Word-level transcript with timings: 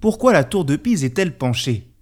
Pourquoi 0.00 0.32
la 0.32 0.44
tour 0.44 0.64
de 0.64 0.76
Pise 0.76 1.04
est-elle 1.04 1.36
penchée? 1.36 1.92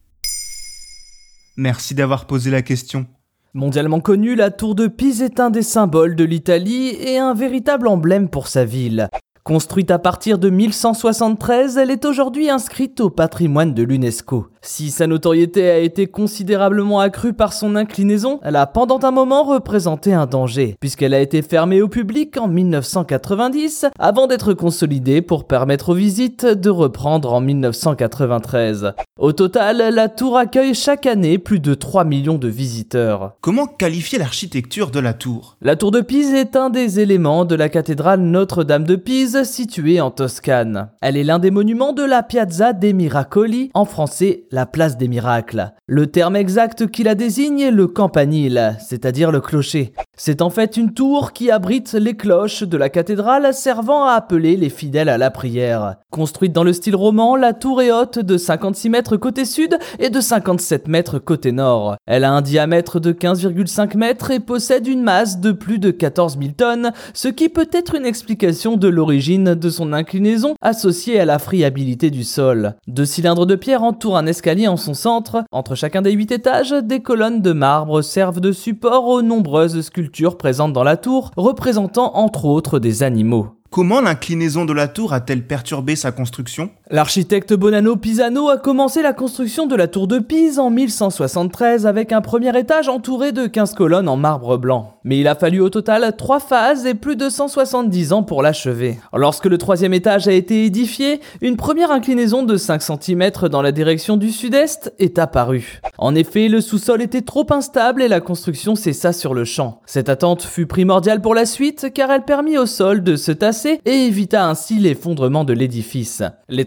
Merci 1.56 1.94
d'avoir 1.94 2.26
posé 2.26 2.50
la 2.50 2.60
question. 2.60 3.06
Mondialement 3.54 4.00
connue, 4.00 4.34
la 4.34 4.50
tour 4.50 4.74
de 4.74 4.86
Pise 4.86 5.22
est 5.22 5.40
un 5.40 5.48
des 5.48 5.62
symboles 5.62 6.14
de 6.14 6.24
l'Italie 6.24 6.88
et 6.88 7.16
un 7.16 7.32
véritable 7.32 7.88
emblème 7.88 8.28
pour 8.28 8.48
sa 8.48 8.66
ville. 8.66 9.08
Construite 9.44 9.90
à 9.90 9.98
partir 9.98 10.38
de 10.38 10.50
1173, 10.50 11.78
elle 11.78 11.90
est 11.90 12.04
aujourd'hui 12.04 12.50
inscrite 12.50 13.00
au 13.00 13.08
patrimoine 13.08 13.72
de 13.72 13.82
l'UNESCO. 13.82 14.48
Si 14.66 14.90
sa 14.90 15.06
notoriété 15.06 15.70
a 15.70 15.78
été 15.78 16.08
considérablement 16.08 16.98
accrue 16.98 17.32
par 17.32 17.52
son 17.52 17.76
inclinaison, 17.76 18.40
elle 18.42 18.56
a 18.56 18.66
pendant 18.66 18.98
un 19.04 19.12
moment 19.12 19.44
représenté 19.44 20.12
un 20.12 20.26
danger, 20.26 20.76
puisqu'elle 20.80 21.14
a 21.14 21.20
été 21.20 21.40
fermée 21.42 21.80
au 21.80 21.88
public 21.88 22.36
en 22.36 22.48
1990, 22.48 23.86
avant 24.00 24.26
d'être 24.26 24.54
consolidée 24.54 25.22
pour 25.22 25.46
permettre 25.46 25.90
aux 25.90 25.94
visites 25.94 26.44
de 26.44 26.68
reprendre 26.68 27.32
en 27.32 27.40
1993. 27.40 28.92
Au 29.20 29.32
total, 29.32 29.94
la 29.94 30.08
tour 30.08 30.36
accueille 30.36 30.74
chaque 30.74 31.06
année 31.06 31.38
plus 31.38 31.60
de 31.60 31.74
3 31.74 32.04
millions 32.04 32.36
de 32.36 32.48
visiteurs. 32.48 33.36
Comment 33.40 33.66
qualifier 33.66 34.18
l'architecture 34.18 34.90
de 34.90 34.98
la 34.98 35.14
tour? 35.14 35.56
La 35.62 35.76
tour 35.76 35.92
de 35.92 36.00
Pise 36.00 36.34
est 36.34 36.56
un 36.56 36.70
des 36.70 36.98
éléments 36.98 37.44
de 37.44 37.54
la 37.54 37.68
cathédrale 37.68 38.20
Notre-Dame 38.20 38.84
de 38.84 38.96
Pise 38.96 39.44
située 39.44 40.00
en 40.00 40.10
Toscane. 40.10 40.88
Elle 41.00 41.16
est 41.16 41.24
l'un 41.24 41.38
des 41.38 41.52
monuments 41.52 41.92
de 41.92 42.02
la 42.02 42.24
Piazza 42.24 42.72
dei 42.72 42.92
Miracoli, 42.92 43.70
en 43.72 43.84
français 43.84 44.42
la 44.56 44.64
place 44.64 44.96
des 44.96 45.06
miracles. 45.06 45.74
Le 45.86 46.06
terme 46.06 46.34
exact 46.34 46.86
qui 46.86 47.02
la 47.02 47.14
désigne 47.14 47.60
est 47.60 47.70
le 47.70 47.86
campanile, 47.86 48.74
c'est-à-dire 48.80 49.30
le 49.30 49.42
clocher. 49.42 49.92
C'est 50.18 50.40
en 50.40 50.48
fait 50.48 50.78
une 50.78 50.94
tour 50.94 51.34
qui 51.34 51.50
abrite 51.50 51.92
les 51.92 52.16
cloches 52.16 52.62
de 52.62 52.78
la 52.78 52.88
cathédrale 52.88 53.52
servant 53.52 54.04
à 54.04 54.12
appeler 54.12 54.56
les 54.56 54.70
fidèles 54.70 55.10
à 55.10 55.18
la 55.18 55.30
prière. 55.30 55.96
Construite 56.10 56.54
dans 56.54 56.64
le 56.64 56.72
style 56.72 56.96
roman, 56.96 57.36
la 57.36 57.52
tour 57.52 57.82
est 57.82 57.92
haute 57.92 58.18
de 58.18 58.38
56 58.38 58.88
mètres 58.88 59.18
côté 59.18 59.44
sud 59.44 59.78
et 59.98 60.08
de 60.08 60.20
57 60.22 60.88
mètres 60.88 61.18
côté 61.18 61.52
nord. 61.52 61.96
Elle 62.06 62.24
a 62.24 62.32
un 62.32 62.40
diamètre 62.40 62.98
de 62.98 63.12
15,5 63.12 63.94
mètres 63.98 64.30
et 64.30 64.40
possède 64.40 64.86
une 64.86 65.02
masse 65.02 65.38
de 65.38 65.52
plus 65.52 65.78
de 65.78 65.90
14 65.90 66.38
000 66.38 66.52
tonnes, 66.56 66.92
ce 67.12 67.28
qui 67.28 67.50
peut 67.50 67.68
être 67.70 67.94
une 67.94 68.06
explication 68.06 68.78
de 68.78 68.88
l'origine 68.88 69.54
de 69.54 69.68
son 69.68 69.92
inclinaison 69.92 70.54
associée 70.62 71.20
à 71.20 71.26
la 71.26 71.38
friabilité 71.38 72.10
du 72.10 72.24
sol. 72.24 72.74
Deux 72.88 73.04
cylindres 73.04 73.44
de 73.44 73.54
pierre 73.54 73.82
entourent 73.82 74.16
un 74.16 74.26
escalier 74.26 74.66
en 74.66 74.78
son 74.78 74.94
centre. 74.94 75.44
Entre 75.52 75.74
chacun 75.74 76.00
des 76.00 76.12
huit 76.12 76.32
étages, 76.32 76.72
des 76.72 77.00
colonnes 77.00 77.42
de 77.42 77.52
marbre 77.52 78.00
servent 78.00 78.40
de 78.40 78.52
support 78.52 79.08
aux 79.08 79.20
nombreuses 79.20 79.90
sculptures 80.06 80.38
présentes 80.38 80.72
dans 80.72 80.84
la 80.84 80.96
tour, 80.96 81.32
représentant 81.36 82.14
entre 82.14 82.44
autres 82.44 82.78
des 82.78 83.02
animaux. 83.02 83.48
Comment 83.70 84.00
l'inclinaison 84.00 84.64
de 84.64 84.72
la 84.72 84.86
tour 84.86 85.12
a-t-elle 85.12 85.44
perturbé 85.46 85.96
sa 85.96 86.12
construction? 86.12 86.70
L'architecte 86.88 87.52
Bonanno 87.52 87.96
Pisano 87.96 88.48
a 88.48 88.58
commencé 88.58 89.02
la 89.02 89.12
construction 89.12 89.66
de 89.66 89.74
la 89.74 89.88
tour 89.88 90.06
de 90.06 90.20
Pise 90.20 90.60
en 90.60 90.70
1173 90.70 91.84
avec 91.84 92.12
un 92.12 92.20
premier 92.20 92.56
étage 92.56 92.88
entouré 92.88 93.32
de 93.32 93.48
15 93.48 93.74
colonnes 93.74 94.08
en 94.08 94.16
marbre 94.16 94.56
blanc. 94.56 94.92
Mais 95.02 95.18
il 95.18 95.26
a 95.26 95.34
fallu 95.34 95.60
au 95.60 95.68
total 95.68 96.14
3 96.16 96.38
phases 96.38 96.86
et 96.86 96.94
plus 96.94 97.16
de 97.16 97.28
170 97.28 98.12
ans 98.12 98.22
pour 98.22 98.40
l'achever. 98.40 99.00
Lorsque 99.12 99.46
le 99.46 99.58
troisième 99.58 99.94
étage 99.94 100.28
a 100.28 100.32
été 100.32 100.64
édifié, 100.64 101.20
une 101.40 101.56
première 101.56 101.90
inclinaison 101.90 102.44
de 102.44 102.56
5 102.56 102.80
cm 102.80 103.30
dans 103.50 103.62
la 103.62 103.72
direction 103.72 104.16
du 104.16 104.30
sud-est 104.30 104.94
est 105.00 105.18
apparue. 105.18 105.80
En 105.98 106.14
effet, 106.14 106.46
le 106.46 106.60
sous-sol 106.60 107.02
était 107.02 107.22
trop 107.22 107.46
instable 107.50 108.00
et 108.00 108.08
la 108.08 108.20
construction 108.20 108.76
cessa 108.76 109.12
sur 109.12 109.34
le 109.34 109.44
champ. 109.44 109.80
Cette 109.86 110.08
attente 110.08 110.42
fut 110.42 110.66
primordiale 110.66 111.20
pour 111.20 111.34
la 111.34 111.46
suite 111.46 111.92
car 111.92 112.12
elle 112.12 112.24
permit 112.24 112.58
au 112.58 112.66
sol 112.66 113.02
de 113.02 113.16
se 113.16 113.32
tasser 113.32 113.80
et 113.84 114.06
évita 114.06 114.48
ainsi 114.48 114.78
l'effondrement 114.78 115.42
de 115.42 115.52
l'édifice. 115.52 116.22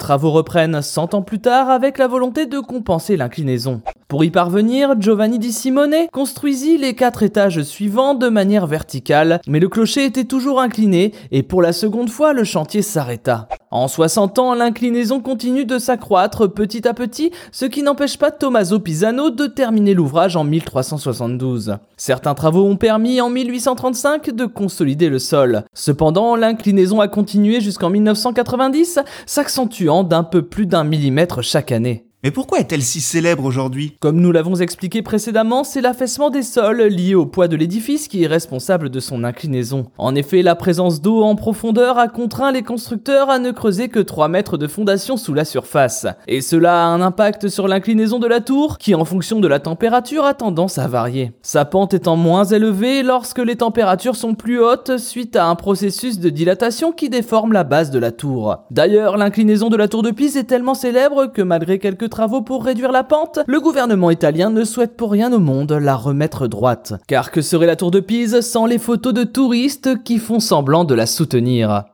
Travaux 0.10 0.32
reprennent 0.32 0.82
100 0.82 1.14
ans 1.14 1.22
plus 1.22 1.38
tard 1.38 1.70
avec 1.70 2.00
la 2.00 2.08
volonté 2.08 2.48
de 2.48 2.58
compenser 2.58 3.16
l'inclinaison. 3.16 3.84
Pour 4.08 4.24
y 4.24 4.32
parvenir, 4.32 5.00
Giovanni 5.00 5.38
di 5.38 5.52
Simone 5.52 6.08
construisit 6.12 6.80
les 6.80 6.96
quatre 6.96 7.22
étages 7.22 7.62
suivants 7.62 8.16
de 8.16 8.28
manière 8.28 8.66
verticale, 8.66 9.40
mais 9.46 9.60
le 9.60 9.70
clocher 9.70 10.06
était 10.06 10.24
toujours 10.24 10.60
incliné 10.60 11.14
et 11.30 11.44
pour 11.44 11.62
la 11.62 11.74
seconde 11.74 12.10
fois 12.10 12.34
le 12.34 12.44
chantier 12.44 12.82
s'arrêta. 12.82 13.48
En 13.70 13.88
60 13.88 14.40
ans, 14.40 14.56
l'inclinaison 14.56 15.20
continue 15.20 15.64
de 15.64 15.78
s'accroître 15.78 16.52
petit 16.52 16.88
à 16.88 16.96
petit, 16.96 17.32
ce 17.52 17.66
qui 17.66 17.84
n'empêche 17.84 18.18
pas 18.18 18.32
Tommaso 18.32 18.80
Pisano 18.80 19.30
de 19.30 19.46
terminer 19.46 19.94
l'ouvrage 19.94 20.36
en 20.36 20.44
1372. 20.44 21.78
Certains 21.96 22.34
travaux 22.34 22.66
ont 22.66 22.78
permis 22.78 23.22
en 23.22 23.30
1835 23.30 24.32
de 24.32 24.48
consolider 24.48 25.10
le 25.10 25.20
sol. 25.20 25.66
Cependant, 25.76 26.36
l'inclinaison 26.36 27.00
a 27.00 27.08
continué 27.08 27.62
jusqu'en 27.62 27.92
1990, 27.92 28.98
s'accentuant 29.28 29.99
d'un 30.04 30.24
peu 30.24 30.42
plus 30.44 30.66
d'un 30.66 30.84
millimètre 30.84 31.42
chaque 31.42 31.72
année. 31.72 32.09
Mais 32.22 32.32
pourquoi 32.32 32.60
est-elle 32.60 32.82
si 32.82 33.00
célèbre 33.00 33.46
aujourd'hui? 33.46 33.96
Comme 34.02 34.20
nous 34.20 34.34
l'avons 34.34 34.56
expliqué 34.56 35.02
précédemment, 35.02 35.64
c'est 35.64 35.80
l'affaissement 35.80 36.30
des 36.30 36.44
sols 36.44 36.82
lié 36.82 37.16
au 37.16 37.26
poids 37.26 37.48
de 37.48 37.56
l'édifice 37.56 38.10
qui 38.10 38.26
est 38.26 38.28
responsable 38.28 38.90
de 38.90 39.00
son 39.00 39.24
inclinaison. 39.24 39.86
En 39.98 40.14
effet, 40.16 40.42
la 40.42 40.56
présence 40.56 41.00
d'eau 41.00 41.24
en 41.24 41.38
profondeur 41.38 41.98
a 41.98 42.10
contraint 42.10 42.52
les 42.52 42.62
constructeurs 42.62 43.30
à 43.30 43.40
ne 43.40 43.52
creuser 43.52 43.88
que 43.88 44.02
3 44.02 44.28
mètres 44.28 44.58
de 44.58 44.68
fondation 44.68 45.16
sous 45.16 45.34
la 45.34 45.46
surface. 45.46 46.08
Et 46.28 46.42
cela 46.42 46.84
a 46.84 46.88
un 46.88 47.00
impact 47.00 47.48
sur 47.48 47.70
l'inclinaison 47.70 48.20
de 48.20 48.28
la 48.28 48.42
tour, 48.42 48.80
qui 48.80 48.96
en 48.96 49.06
fonction 49.06 49.40
de 49.40 49.48
la 49.48 49.62
température 49.62 50.26
a 50.26 50.34
tendance 50.34 50.78
à 50.78 50.90
varier. 50.90 51.32
Sa 51.42 51.64
pente 51.64 51.94
étant 51.94 52.18
moins 52.18 52.44
élevée 52.44 53.02
lorsque 53.02 53.40
les 53.40 53.56
températures 53.56 54.18
sont 54.18 54.36
plus 54.36 54.60
hautes 54.60 54.98
suite 54.98 55.38
à 55.38 55.46
un 55.46 55.56
processus 55.56 56.20
de 56.20 56.30
dilatation 56.30 56.92
qui 56.92 57.08
déforme 57.08 57.54
la 57.54 57.64
base 57.64 57.92
de 57.92 58.00
la 58.00 58.12
tour. 58.12 58.58
D'ailleurs, 58.72 59.16
l'inclinaison 59.16 59.70
de 59.70 59.78
la 59.78 59.88
tour 59.88 60.04
de 60.04 60.12
Pise 60.12 60.36
est 60.36 60.44
tellement 60.44 60.74
célèbre 60.74 61.28
que 61.28 61.42
malgré 61.42 61.80
quelques 61.80 62.09
travaux 62.10 62.42
pour 62.42 62.66
réduire 62.66 62.92
la 62.92 63.04
pente, 63.04 63.40
le 63.48 63.62
gouvernement 63.62 64.12
italien 64.12 64.50
ne 64.50 64.64
souhaite 64.64 64.98
pour 64.98 65.12
rien 65.12 65.32
au 65.32 65.40
monde 65.40 65.72
la 65.72 65.96
remettre 65.96 66.48
droite. 66.48 66.94
Car 67.08 67.32
que 67.32 67.42
serait 67.42 67.68
la 67.68 67.76
tour 67.76 67.92
de 67.92 68.00
Pise 68.00 68.42
sans 68.42 68.66
les 68.66 68.80
photos 68.80 69.14
de 69.14 69.24
touristes 69.24 70.04
qui 70.04 70.18
font 70.18 70.40
semblant 70.40 70.84
de 70.84 70.96
la 70.96 71.06
soutenir? 71.06 71.86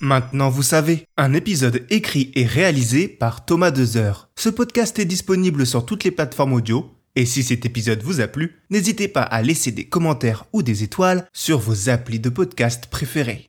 Maintenant 0.00 0.48
vous 0.48 0.62
savez, 0.62 1.06
un 1.16 1.34
épisode 1.34 1.84
écrit 1.90 2.30
et 2.36 2.44
réalisé 2.44 3.08
par 3.08 3.44
Thomas 3.44 3.72
Dezer. 3.72 4.28
Ce 4.36 4.48
podcast 4.48 4.98
est 5.00 5.04
disponible 5.04 5.66
sur 5.66 5.84
toutes 5.84 6.04
les 6.04 6.12
plateformes 6.12 6.52
audio, 6.52 6.86
et 7.16 7.26
si 7.26 7.42
cet 7.42 7.66
épisode 7.66 8.02
vous 8.04 8.20
a 8.20 8.28
plu, 8.28 8.60
n'hésitez 8.70 9.08
pas 9.08 9.22
à 9.22 9.42
laisser 9.42 9.72
des 9.72 9.86
commentaires 9.86 10.44
ou 10.52 10.62
des 10.62 10.84
étoiles 10.84 11.26
sur 11.32 11.58
vos 11.58 11.88
applis 11.88 12.20
de 12.20 12.28
podcast 12.28 12.86
préférés. 12.86 13.48